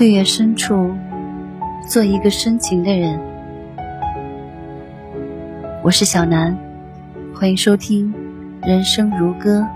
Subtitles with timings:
[0.00, 0.96] 岁月深处，
[1.86, 3.20] 做一个深情的人。
[5.82, 6.56] 我是小南，
[7.34, 8.14] 欢迎收听
[8.66, 9.68] 《人生如歌》。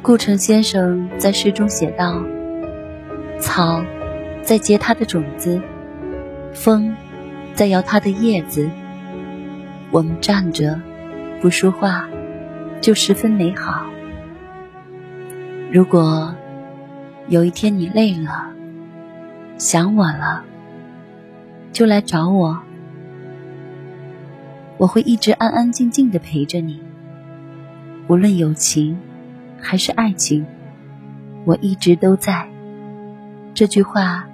[0.00, 2.22] 顾城先生在诗中写道
[3.42, 3.82] ：“草
[4.44, 5.60] 在结它的种子，
[6.54, 6.94] 风
[7.56, 8.70] 在摇它的叶子。
[9.90, 10.80] 我们站着，
[11.40, 12.08] 不说话。”
[12.80, 13.86] 就十分美好。
[15.70, 16.34] 如果
[17.28, 18.50] 有一天你累了，
[19.58, 20.42] 想我了，
[21.72, 22.58] 就来找我，
[24.78, 26.82] 我会一直安安静静的陪着你。
[28.08, 28.98] 无论友情
[29.60, 30.46] 还是爱情，
[31.44, 32.48] 我一直都在。
[33.52, 34.26] 这句话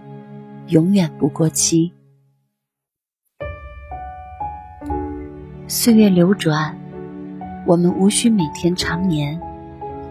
[0.68, 1.92] 永远不过期。
[5.66, 6.83] 岁月流转。
[7.66, 9.40] 我们无需每天常年，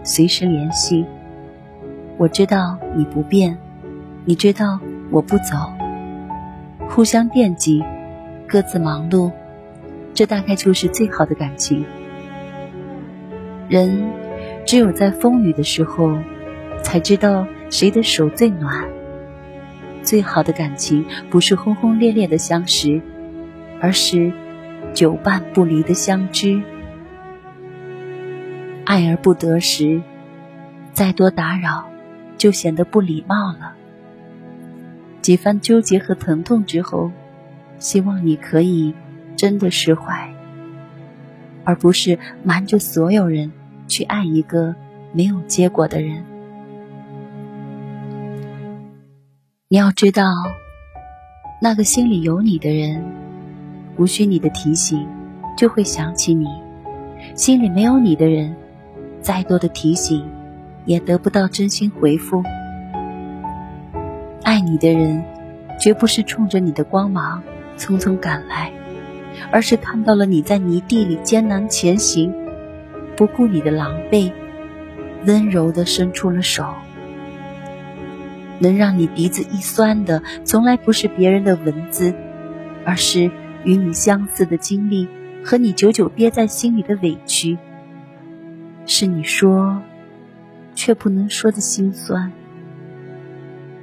[0.02, 1.04] 随时联系。
[2.16, 3.56] 我知道你不变，
[4.24, 4.80] 你知道
[5.12, 5.72] 我不走。
[6.88, 7.84] 互相惦记，
[8.48, 9.30] 各自忙碌，
[10.14, 11.84] 这大概就是最好的感情。
[13.68, 14.10] 人
[14.66, 16.18] 只有在风雨的时候，
[16.82, 18.84] 才知道谁的手最暖。
[20.02, 23.00] 最好的感情，不是轰轰烈烈的相识，
[23.80, 24.32] 而是
[24.92, 26.60] 久伴不离的相知。
[28.84, 30.02] 爱而不得时，
[30.92, 31.84] 再多打扰，
[32.36, 33.74] 就显得不礼貌了。
[35.22, 37.10] 几番纠结和疼痛之后，
[37.78, 38.94] 希望你可以
[39.36, 40.34] 真的释怀，
[41.64, 43.50] 而不是瞒着所有人
[43.88, 44.74] 去爱一个
[45.12, 46.22] 没有结果的人。
[49.68, 50.24] 你要知道，
[51.60, 53.02] 那个心里有你的人，
[53.96, 55.08] 无需你的提醒，
[55.56, 56.46] 就会想起你；
[57.34, 58.54] 心里没有你的人。
[59.24, 60.22] 再多的提醒，
[60.84, 62.42] 也得不到真心回复。
[64.42, 65.24] 爱你的人，
[65.80, 67.42] 绝不是冲着你的光芒
[67.78, 68.70] 匆匆赶来，
[69.50, 72.34] 而是看到了你在泥地里艰难前行，
[73.16, 74.30] 不顾你的狼狈，
[75.24, 76.66] 温柔的伸出了手。
[78.58, 82.12] 能让你鼻子一酸的，从来不是别人的文字，
[82.84, 83.30] 而是
[83.64, 85.08] 与你相似的经历
[85.42, 87.56] 和你久久憋在心里的委屈。
[88.86, 89.82] 是你说，
[90.74, 92.30] 却不能说的心酸，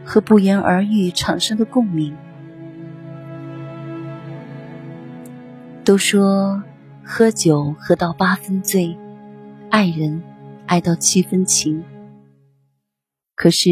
[0.06, 2.16] 和不言而喻产生的共鸣。
[5.84, 6.62] 都说
[7.04, 8.96] 喝酒喝到八分醉，
[9.72, 10.22] 爱人
[10.68, 11.84] 爱到七分情。
[13.36, 13.72] 可是，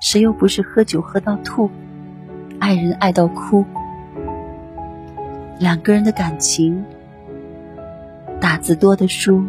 [0.00, 1.70] 谁又不是喝酒喝到吐，
[2.58, 3.64] 爱人爱到哭？
[5.60, 6.84] 两个人的感情，
[8.40, 9.44] 打字多的书。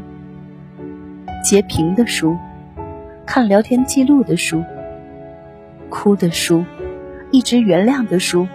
[1.44, 2.38] 截屏的书，
[3.26, 4.64] 看聊天记录的书，
[5.90, 6.64] 哭的书，
[7.31, 8.48] 一直原谅的书，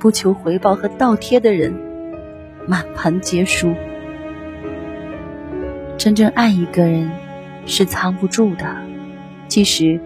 [0.00, 1.72] 不求回报和倒贴的人，
[2.66, 3.72] 满盘皆输。
[5.96, 7.08] 真正爱一个人，
[7.64, 8.76] 是藏不住的，
[9.46, 10.00] 即使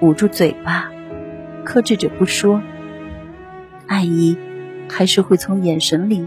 [0.00, 0.88] 捂住嘴巴，
[1.64, 2.62] 克制着不说，
[3.88, 4.38] 爱意
[4.88, 6.24] 还是会从眼神里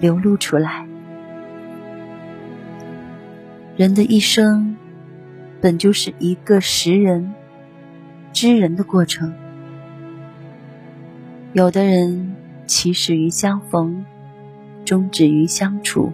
[0.00, 0.84] 流露出来。
[3.76, 4.76] 人的一生。
[5.60, 7.34] 本就是一个识人、
[8.32, 9.34] 知人的过程。
[11.52, 12.34] 有的人
[12.66, 14.04] 起始于相逢，
[14.84, 16.12] 终止于相处。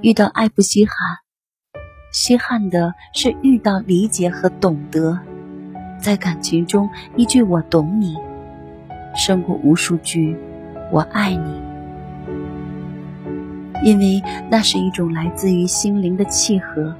[0.00, 0.94] 遇到爱不稀罕，
[2.12, 5.18] 稀罕的是遇到理解和懂得。
[5.98, 8.16] 在感情中，一句“我懂你”，
[9.16, 10.36] 胜过无数句
[10.92, 11.62] “我爱你”，
[13.82, 16.94] 因为那是一种来自于心灵的契合。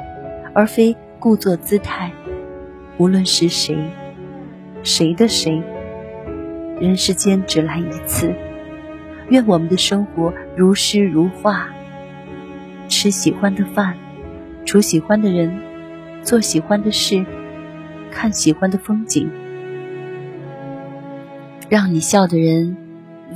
[0.57, 2.11] 而非故作姿态。
[2.97, 3.77] 无论是谁，
[4.83, 5.63] 谁的谁，
[6.81, 8.35] 人世间只来一次。
[9.29, 11.69] 愿我们的生活如诗如画，
[12.89, 13.99] 吃喜欢的饭，
[14.65, 15.61] 处喜欢的人，
[16.23, 17.23] 做喜欢的事，
[18.11, 19.31] 看喜欢的风景。
[21.69, 22.75] 让你笑的人，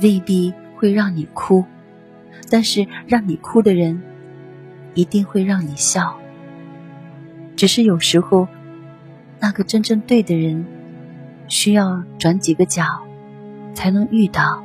[0.01, 1.65] 未必会让你哭，
[2.49, 4.01] 但是让你哭的人，
[4.95, 6.17] 一定会让你笑。
[7.61, 8.47] 只是有时候，
[9.39, 10.65] 那个真正对的人，
[11.47, 12.83] 需要转几个角，
[13.75, 14.63] 才能遇到。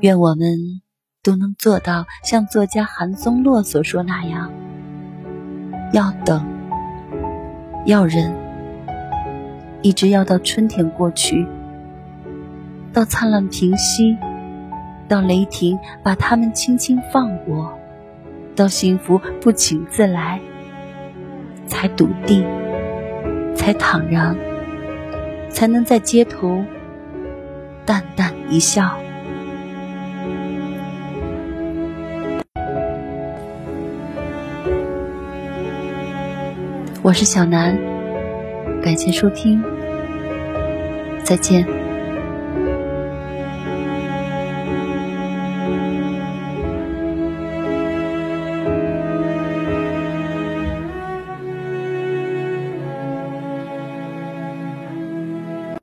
[0.00, 0.80] 愿我们
[1.22, 4.50] 都能做到像作家韩松洛所说那样：
[5.92, 6.42] 要等，
[7.84, 8.34] 要忍，
[9.82, 11.46] 一直要到春天过去，
[12.90, 14.16] 到灿烂平息，
[15.06, 17.78] 到雷霆把他们轻轻放过。
[18.56, 20.40] 到幸福不请自来，
[21.70, 22.44] 才笃定，
[23.54, 24.36] 才坦然，
[25.48, 26.64] 才能在街头
[27.86, 28.98] 淡淡一笑。
[37.02, 37.78] 我是小南，
[38.82, 39.62] 感谢收听，
[41.22, 41.79] 再见。